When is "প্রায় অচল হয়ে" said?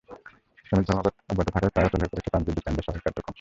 1.73-2.11